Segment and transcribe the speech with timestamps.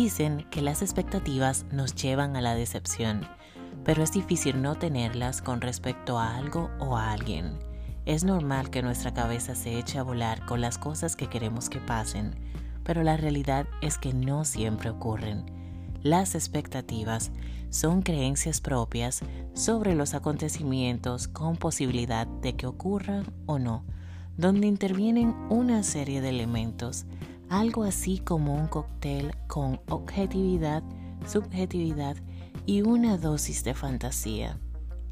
[0.00, 3.26] Dicen que las expectativas nos llevan a la decepción,
[3.82, 7.58] pero es difícil no tenerlas con respecto a algo o a alguien.
[8.06, 11.80] Es normal que nuestra cabeza se eche a volar con las cosas que queremos que
[11.80, 12.36] pasen,
[12.84, 15.46] pero la realidad es que no siempre ocurren.
[16.04, 17.32] Las expectativas
[17.70, 19.22] son creencias propias
[19.52, 23.84] sobre los acontecimientos con posibilidad de que ocurran o no,
[24.36, 27.04] donde intervienen una serie de elementos,
[27.50, 30.82] algo así como un cóctel con objetividad,
[31.26, 32.16] subjetividad
[32.66, 34.58] y una dosis de fantasía.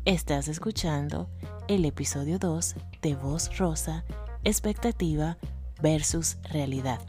[0.05, 1.29] Estás escuchando
[1.69, 4.05] el episodio 2 de Voz Rosa,
[4.45, 5.39] expectativa
[5.83, 7.01] versus realidad.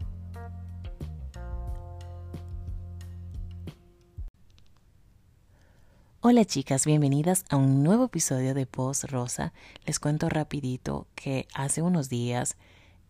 [6.22, 9.53] Hola chicas, bienvenidas a un nuevo episodio de Voz Rosa.
[9.86, 12.58] Les cuento rapidito que hace unos días,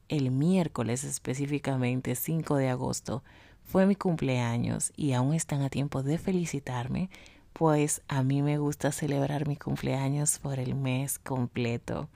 [0.09, 3.23] el miércoles específicamente 5 de agosto,
[3.63, 7.09] fue mi cumpleaños y aún están a tiempo de felicitarme,
[7.53, 12.07] pues a mí me gusta celebrar mi cumpleaños por el mes completo.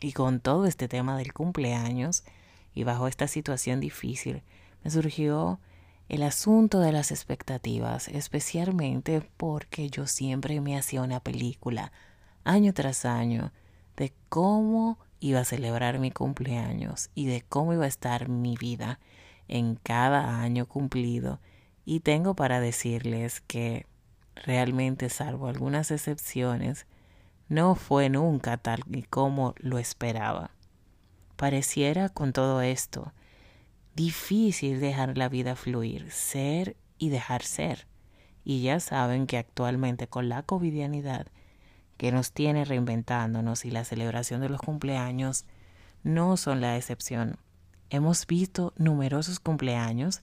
[0.00, 2.24] Y con todo este tema del cumpleaños
[2.74, 4.42] y bajo esta situación difícil,
[4.82, 5.60] me surgió
[6.08, 11.92] el asunto de las expectativas, especialmente porque yo siempre me hacía una película,
[12.44, 13.52] año tras año,
[13.96, 19.00] de cómo iba a celebrar mi cumpleaños y de cómo iba a estar mi vida
[19.48, 21.40] en cada año cumplido.
[21.84, 23.86] Y tengo para decirles que
[24.36, 26.86] realmente, salvo algunas excepciones,
[27.48, 30.50] no fue nunca tal y como lo esperaba.
[31.36, 33.12] Pareciera con todo esto
[33.96, 37.88] difícil dejar la vida fluir, ser y dejar ser.
[38.44, 41.26] Y ya saben que actualmente con la covidianidad
[41.96, 45.44] que nos tiene reinventándonos y la celebración de los cumpleaños
[46.02, 47.38] no son la excepción.
[47.90, 50.22] Hemos visto numerosos cumpleaños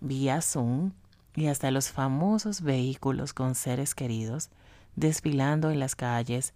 [0.00, 0.92] vía Zoom
[1.34, 4.50] y hasta los famosos vehículos con seres queridos
[4.96, 6.54] desfilando en las calles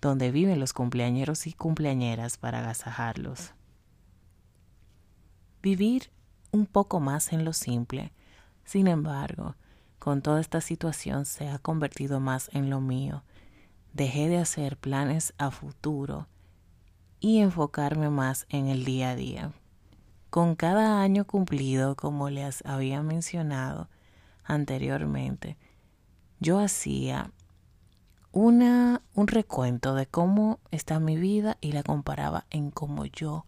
[0.00, 3.52] donde viven los cumpleañeros y cumpleañeras para agasajarlos.
[5.62, 6.10] Vivir
[6.52, 8.12] un poco más en lo simple.
[8.64, 9.56] Sin embargo,
[9.98, 13.22] con toda esta situación se ha convertido más en lo mío.
[13.96, 16.28] Dejé de hacer planes a futuro
[17.18, 19.52] y enfocarme más en el día a día.
[20.28, 23.88] Con cada año cumplido, como les había mencionado
[24.44, 25.56] anteriormente,
[26.40, 27.30] yo hacía
[28.32, 33.46] una, un recuento de cómo está mi vida y la comparaba en cómo yo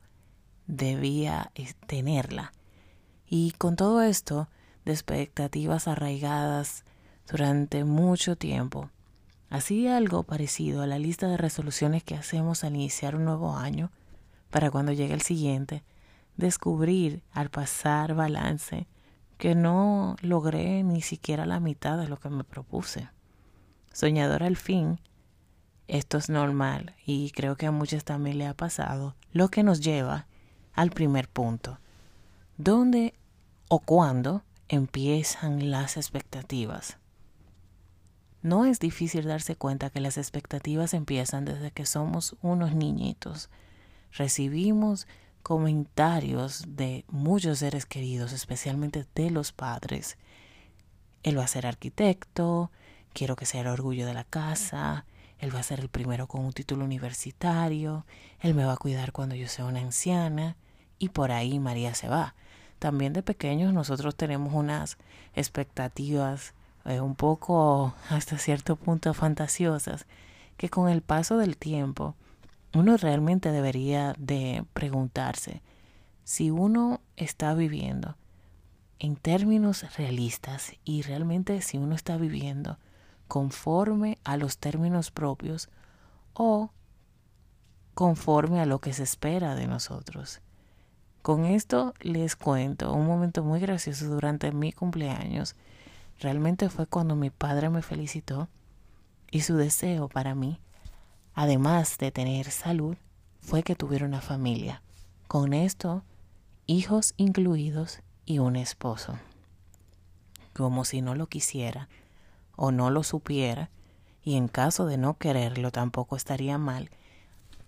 [0.66, 2.54] debía eh, tenerla.
[3.26, 4.48] Y con todo esto
[4.86, 6.86] de expectativas arraigadas
[7.30, 8.88] durante mucho tiempo,
[9.50, 13.90] hacía algo parecido a la lista de resoluciones que hacemos al iniciar un nuevo año,
[14.50, 15.82] para cuando llegue el siguiente,
[16.36, 18.86] descubrir al pasar balance
[19.36, 23.08] que no logré ni siquiera la mitad de lo que me propuse.
[23.92, 25.00] Soñador al fin,
[25.86, 29.80] esto es normal y creo que a muchas también le ha pasado, lo que nos
[29.80, 30.26] lleva
[30.72, 31.78] al primer punto.
[32.56, 33.14] ¿Dónde
[33.68, 36.98] o cuándo empiezan las expectativas?
[38.42, 43.50] No es difícil darse cuenta que las expectativas empiezan desde que somos unos niñitos.
[44.12, 45.06] Recibimos
[45.42, 50.18] comentarios de muchos seres queridos, especialmente de los padres.
[51.22, 52.70] Él va a ser arquitecto,
[53.12, 55.04] quiero que sea el orgullo de la casa,
[55.38, 58.06] él va a ser el primero con un título universitario,
[58.40, 60.56] él me va a cuidar cuando yo sea una anciana
[60.98, 62.34] y por ahí María se va.
[62.78, 64.98] También de pequeños nosotros tenemos unas
[65.34, 66.54] expectativas
[67.00, 70.06] un poco hasta cierto punto fantasiosas
[70.56, 72.14] que con el paso del tiempo
[72.74, 75.62] uno realmente debería de preguntarse
[76.24, 78.16] si uno está viviendo
[78.98, 82.78] en términos realistas y realmente si uno está viviendo
[83.28, 85.68] conforme a los términos propios
[86.32, 86.70] o
[87.94, 90.40] conforme a lo que se espera de nosotros.
[91.22, 95.56] Con esto les cuento un momento muy gracioso durante mi cumpleaños.
[96.20, 98.48] Realmente fue cuando mi padre me felicitó
[99.30, 100.58] y su deseo para mí,
[101.34, 102.96] además de tener salud,
[103.40, 104.82] fue que tuviera una familia.
[105.28, 106.02] Con esto,
[106.66, 109.18] hijos incluidos y un esposo.
[110.54, 111.88] Como si no lo quisiera
[112.56, 113.70] o no lo supiera,
[114.24, 116.90] y en caso de no quererlo tampoco estaría mal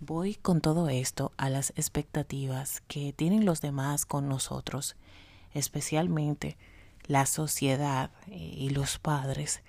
[0.03, 4.95] Voy con todo esto a las expectativas que tienen los demás con nosotros,
[5.53, 6.57] especialmente
[7.11, 9.61] la sociedad y los padres.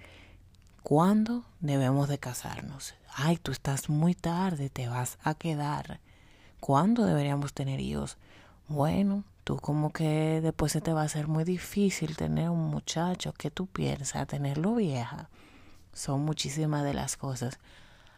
[0.84, 2.94] ¿Cuándo debemos de casarnos?
[3.14, 5.98] Ay, tú estás muy tarde, te vas a quedar.
[6.60, 8.16] ¿Cuándo deberíamos tener hijos?
[8.68, 13.34] bueno, tú como que después se te va a hacer muy difícil tener un muchacho.
[13.34, 14.26] ¿Qué tú piensas?
[14.28, 15.28] Tenerlo vieja.
[15.92, 17.58] Son muchísimas de las cosas.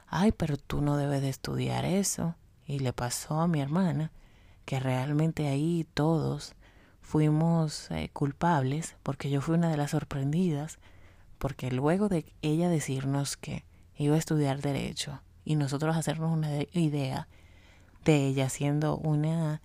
[0.07, 2.35] Ay, pero tú no debes de estudiar eso.
[2.67, 4.13] Y le pasó a mi hermana
[4.65, 6.55] que realmente ahí todos
[7.05, 10.79] fuimos eh, culpables porque yo fui una de las sorprendidas
[11.39, 13.65] porque luego de ella decirnos que
[13.97, 17.29] iba a estudiar derecho y nosotros hacernos una idea
[18.05, 19.61] de ella siendo una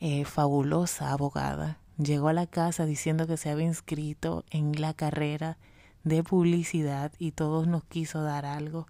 [0.00, 5.58] eh, fabulosa abogada, llegó a la casa diciendo que se había inscrito en la carrera
[6.02, 8.88] de publicidad y todos nos quiso dar algo.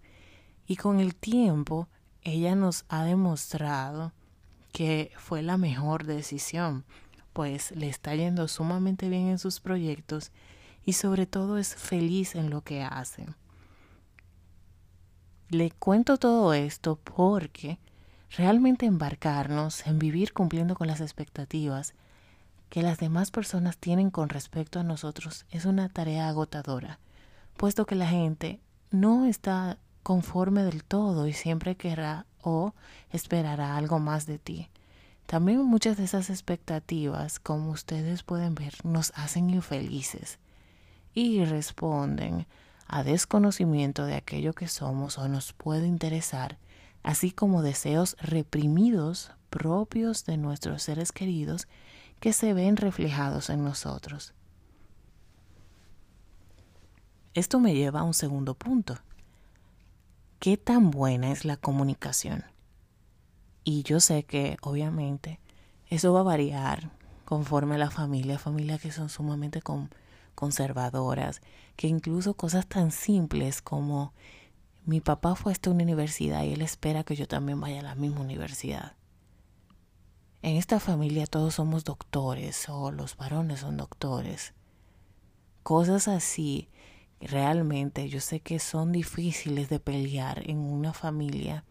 [0.66, 1.88] Y con el tiempo
[2.22, 4.12] ella nos ha demostrado
[4.72, 6.84] que fue la mejor decisión,
[7.32, 10.31] pues le está yendo sumamente bien en sus proyectos
[10.84, 13.26] y sobre todo es feliz en lo que hace.
[15.49, 17.79] Le cuento todo esto porque
[18.37, 21.94] realmente embarcarnos en vivir cumpliendo con las expectativas
[22.69, 26.99] que las demás personas tienen con respecto a nosotros es una tarea agotadora,
[27.58, 32.73] puesto que la gente no está conforme del todo y siempre querrá o
[33.11, 34.69] esperará algo más de ti.
[35.32, 40.38] También muchas de esas expectativas, como ustedes pueden ver, nos hacen infelices
[41.14, 42.46] y responden
[42.87, 46.58] a desconocimiento de aquello que somos o nos puede interesar,
[47.02, 51.67] así como deseos reprimidos propios de nuestros seres queridos
[52.20, 54.34] que se ven reflejados en nosotros.
[57.32, 58.99] Esto me lleva a un segundo punto.
[60.40, 62.51] ¿Qué tan buena es la comunicación?
[63.64, 65.38] Y yo sé que obviamente
[65.88, 66.90] eso va a variar
[67.24, 69.62] conforme a la familia, familias que son sumamente
[70.34, 71.40] conservadoras,
[71.76, 74.12] que incluso cosas tan simples como
[74.84, 77.94] mi papá fue a esta universidad y él espera que yo también vaya a la
[77.94, 78.96] misma universidad.
[80.42, 84.54] En esta familia todos somos doctores o los varones son doctores.
[85.62, 86.68] Cosas así
[87.20, 91.64] realmente yo sé que son difíciles de pelear en una familia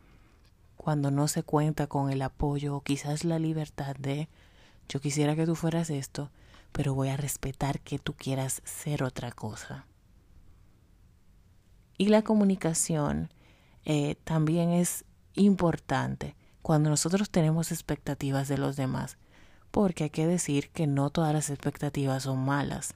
[0.81, 4.30] cuando no se cuenta con el apoyo o quizás la libertad de
[4.89, 6.31] yo quisiera que tú fueras esto,
[6.72, 9.86] pero voy a respetar que tú quieras ser otra cosa.
[12.00, 13.31] Y la comunicación
[13.86, 15.06] eh, también es
[15.36, 19.19] importante cuando nosotros tenemos expectativas de los demás,
[19.69, 22.95] porque hay que decir que no todas las expectativas son malas.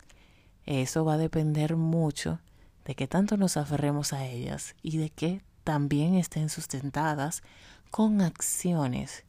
[0.66, 2.40] Eso va a depender mucho
[2.84, 7.44] de que tanto nos aferremos a ellas y de que también estén sustentadas
[7.92, 9.26] con acciones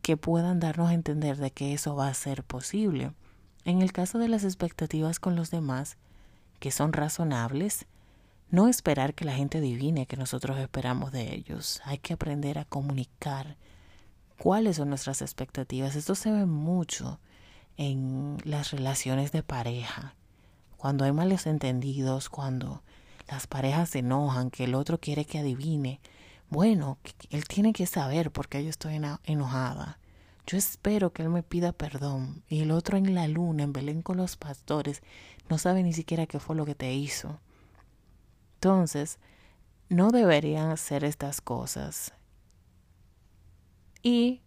[0.00, 3.12] que puedan darnos a entender de que eso va a ser posible.
[3.64, 5.98] En el caso de las expectativas con los demás,
[6.58, 7.86] que son razonables,
[8.50, 11.80] no esperar que la gente adivine que nosotros esperamos de ellos.
[11.84, 13.56] Hay que aprender a comunicar
[14.38, 15.94] cuáles son nuestras expectativas.
[15.96, 17.20] Esto se ve mucho
[17.76, 20.14] en las relaciones de pareja.
[20.78, 22.82] Cuando hay malos entendidos, cuando
[23.28, 26.00] las parejas se enojan, que el otro quiere que adivine,
[26.52, 26.98] bueno,
[27.30, 29.98] él tiene que saber por qué yo estoy enojada.
[30.46, 32.42] Yo espero que él me pida perdón.
[32.48, 35.02] Y el otro en la luna, en Belén con los pastores,
[35.48, 37.40] no sabe ni siquiera qué fue lo que te hizo.
[38.54, 39.18] Entonces,
[39.88, 42.12] no deberían hacer estas cosas.
[44.02, 44.42] Y,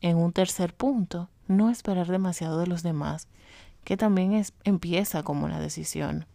[0.00, 3.28] en un tercer punto, no esperar demasiado de los demás,
[3.84, 6.26] que también es, empieza como una decisión.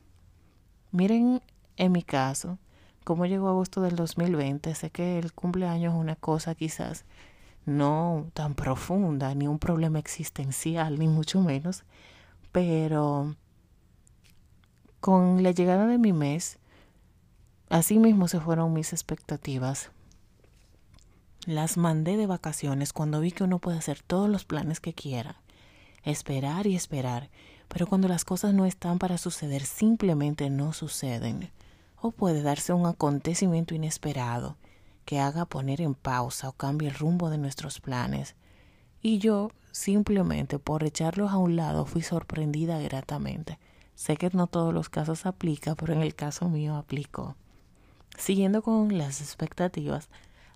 [0.91, 1.41] Miren,
[1.77, 2.57] en mi caso,
[3.03, 4.73] cómo llegó agosto del 2020.
[4.75, 7.05] Sé que el cumpleaños es una cosa quizás
[7.65, 11.83] no tan profunda, ni un problema existencial, ni mucho menos,
[12.51, 13.35] pero
[14.99, 16.57] con la llegada de mi mes,
[17.69, 19.91] así mismo se fueron mis expectativas.
[21.45, 25.41] Las mandé de vacaciones cuando vi que uno puede hacer todos los planes que quiera,
[26.03, 27.29] esperar y esperar,
[27.67, 31.51] pero cuando las cosas no están para suceder, simplemente no suceden
[32.05, 34.57] o puede darse un acontecimiento inesperado
[35.05, 38.35] que haga poner en pausa o cambie el rumbo de nuestros planes.
[39.01, 43.57] Y yo, simplemente por echarlos a un lado, fui sorprendida gratamente.
[43.95, 47.35] Sé que no todos los casos aplica, pero en el caso mío aplicó.
[48.17, 50.09] Siguiendo con las expectativas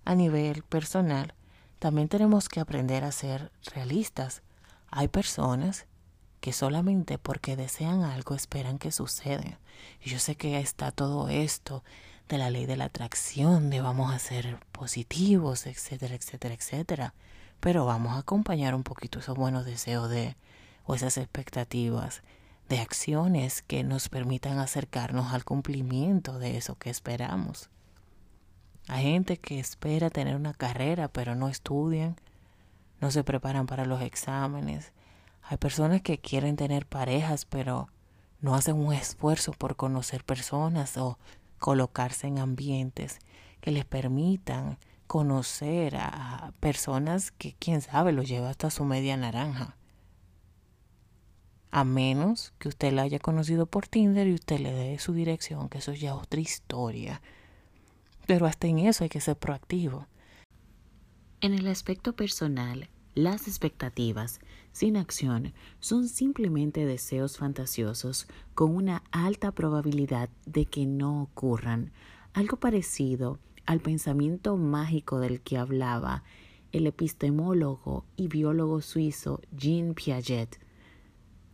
[0.04, 1.34] a nivel personal,
[1.80, 4.42] también tenemos que aprender a ser realistas.
[4.90, 5.86] Hay personas
[6.40, 9.58] que solamente porque desean algo esperan que suceda.
[10.02, 11.84] Y yo sé que está todo esto
[12.28, 17.14] de la ley de la atracción, de vamos a ser positivos, etcétera, etcétera, etcétera.
[17.60, 20.36] Pero vamos a acompañar un poquito esos buenos deseos de
[20.86, 22.22] o esas expectativas
[22.68, 27.68] de acciones que nos permitan acercarnos al cumplimiento de eso que esperamos.
[28.86, 32.16] Hay gente que espera tener una carrera pero no estudian,
[33.00, 34.92] no se preparan para los exámenes.
[35.50, 37.88] Hay personas que quieren tener parejas, pero
[38.40, 41.18] no hacen un esfuerzo por conocer personas o
[41.58, 43.18] colocarse en ambientes
[43.60, 44.78] que les permitan
[45.08, 49.76] conocer a personas que quién sabe lo lleva hasta su media naranja.
[51.72, 55.68] A menos que usted la haya conocido por Tinder y usted le dé su dirección,
[55.68, 57.22] que eso ya es otra historia.
[58.28, 60.06] Pero hasta en eso hay que ser proactivo.
[61.40, 62.88] En el aspecto personal,
[63.20, 64.40] las expectativas
[64.72, 71.92] sin acción son simplemente deseos fantasiosos con una alta probabilidad de que no ocurran,
[72.32, 76.24] algo parecido al pensamiento mágico del que hablaba
[76.72, 80.58] el epistemólogo y biólogo suizo Jean Piaget,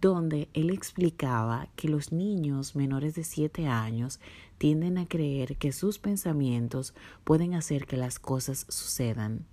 [0.00, 4.20] donde él explicaba que los niños menores de 7 años
[4.58, 6.94] tienden a creer que sus pensamientos
[7.24, 9.46] pueden hacer que las cosas sucedan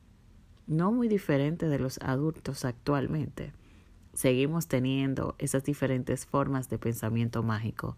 [0.67, 3.53] no muy diferente de los adultos actualmente.
[4.13, 7.97] Seguimos teniendo esas diferentes formas de pensamiento mágico.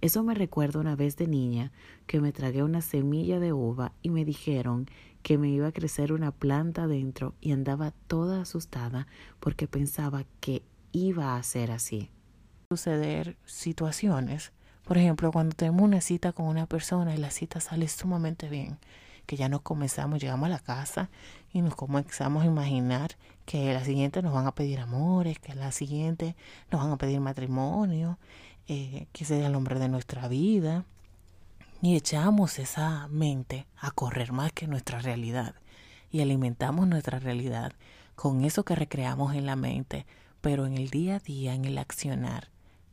[0.00, 1.72] Eso me recuerda una vez de niña
[2.06, 4.86] que me tragué una semilla de uva y me dijeron
[5.22, 9.08] que me iba a crecer una planta dentro y andaba toda asustada
[9.40, 10.62] porque pensaba que
[10.92, 12.10] iba a ser así.
[12.70, 14.52] Suceder situaciones,
[14.84, 18.78] por ejemplo, cuando tenemos una cita con una persona y la cita sale sumamente bien,
[19.28, 21.10] que ya nos comenzamos, llegamos a la casa
[21.52, 23.10] y nos comenzamos a imaginar
[23.44, 26.34] que la siguiente nos van a pedir amores, que la siguiente
[26.70, 28.18] nos van a pedir matrimonio,
[28.68, 30.86] eh, que sea el hombre de nuestra vida.
[31.82, 35.54] Y echamos esa mente a correr más que nuestra realidad
[36.10, 37.74] y alimentamos nuestra realidad
[38.14, 40.06] con eso que recreamos en la mente,
[40.40, 42.48] pero en el día a día, en el accionar,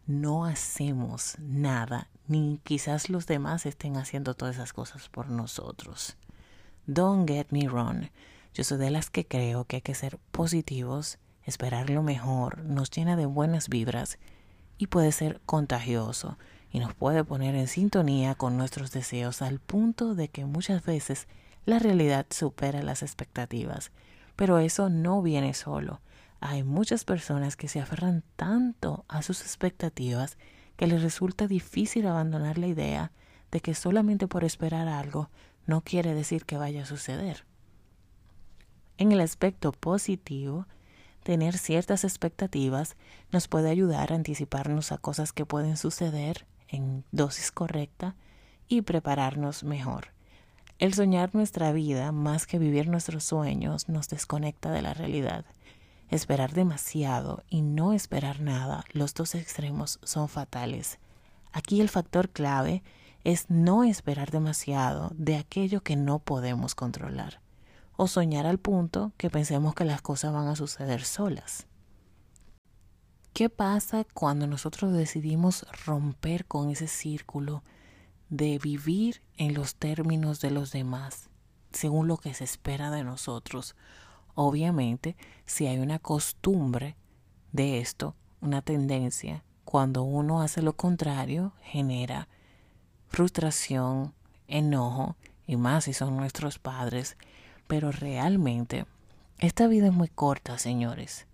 [0.05, 6.17] no hacemos nada, ni quizás los demás estén haciendo todas esas cosas por nosotros.
[6.87, 8.09] Don't get me wrong.
[8.53, 12.91] Yo soy de las que creo que hay que ser positivos, esperar lo mejor, nos
[12.91, 14.19] llena de buenas vibras
[14.77, 16.37] y puede ser contagioso
[16.71, 21.27] y nos puede poner en sintonía con nuestros deseos al punto de que muchas veces
[21.65, 23.91] la realidad supera las expectativas.
[24.35, 26.01] Pero eso no viene solo.
[26.39, 30.37] Hay muchas personas que se aferran tanto a sus expectativas
[30.75, 33.11] que les resulta difícil abandonar la idea
[33.49, 35.31] de que solamente por esperar algo
[35.65, 37.45] no quiere decir que vaya a suceder.
[38.97, 40.67] En el aspecto positivo,
[41.23, 42.95] tener ciertas expectativas
[43.31, 48.15] nos puede ayudar a anticiparnos a cosas que pueden suceder en dosis correcta
[48.67, 50.09] y prepararnos mejor.
[50.77, 55.45] El soñar nuestra vida más que vivir nuestros sueños nos desconecta de la realidad.
[56.09, 60.99] Esperar demasiado y no esperar nada, los dos extremos son fatales.
[61.51, 62.83] Aquí el factor clave es
[63.49, 67.41] no esperar demasiado de aquello que no podemos controlar
[67.97, 71.65] o soñar al punto que pensemos que las cosas van a suceder solas.
[73.33, 77.63] ¿Qué pasa cuando nosotros decidimos romper con ese círculo
[78.29, 81.29] de vivir en los términos de los demás,
[81.71, 83.75] según lo que se espera de nosotros?
[84.35, 86.95] Obviamente, si hay una costumbre
[87.51, 92.29] de esto, una tendencia, cuando uno hace lo contrario, genera
[93.15, 94.13] frustración,
[94.49, 95.15] enojo,
[95.47, 97.15] y más si son nuestros padres.
[97.65, 98.85] Pero realmente,
[99.39, 101.25] esta vida es muy corta, señores.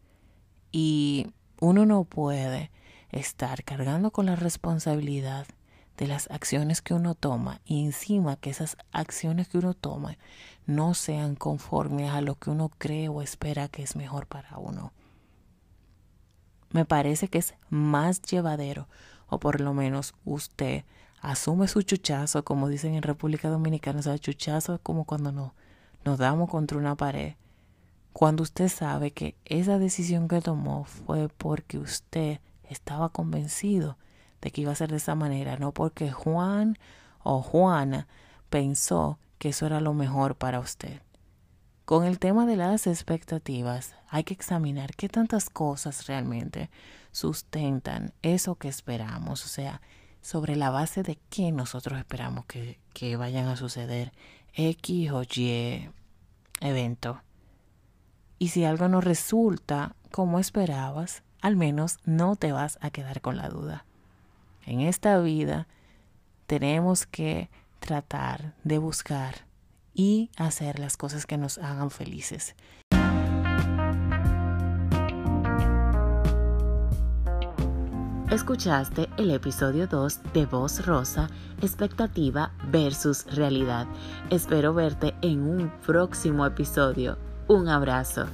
[0.71, 2.69] Y uno no puede
[3.09, 5.47] estar cargando con la responsabilidad
[5.97, 10.19] de las acciones que uno toma y encima que esas acciones que uno toma
[10.67, 14.93] no sean conformes a lo que uno cree o espera que es mejor para uno.
[16.69, 18.87] Me parece que es más llevadero,
[19.27, 20.85] o por lo menos usted
[21.21, 25.53] asume su chuchazo, como dicen en República Dominicana, o sea, chuchazo es como cuando no,
[26.03, 27.35] nos damos contra una pared.
[28.13, 33.97] Cuando usted sabe que esa decisión que tomó fue porque usted estaba convencido
[34.41, 36.77] de que iba a ser de esa manera, no porque Juan
[37.23, 38.07] o Juana
[38.49, 41.01] pensó que eso era lo mejor para usted.
[41.85, 46.69] Con el tema de las expectativas, hay que examinar qué tantas cosas realmente
[47.11, 49.81] sustentan eso que esperamos, o sea,
[50.21, 54.11] sobre la base de qué nosotros esperamos que, que vayan a suceder
[54.53, 55.89] X o Y
[56.59, 57.21] evento.
[58.39, 63.37] Y si algo no resulta como esperabas, al menos no te vas a quedar con
[63.37, 63.85] la duda.
[64.65, 65.67] En esta vida
[66.47, 67.49] tenemos que
[67.79, 69.45] tratar de buscar
[69.93, 72.55] y hacer las cosas que nos hagan felices.
[78.31, 81.29] Escuchaste el episodio 2 de Voz Rosa,
[81.61, 83.87] expectativa versus realidad.
[84.29, 87.17] Espero verte en un próximo episodio.
[87.49, 88.27] Un abrazo.